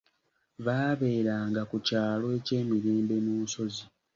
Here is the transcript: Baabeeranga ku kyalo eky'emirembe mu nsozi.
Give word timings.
Baabeeranga 0.65 1.61
ku 1.69 1.77
kyalo 1.87 2.25
eky'emirembe 2.37 3.15
mu 3.25 3.33
nsozi. 3.43 3.83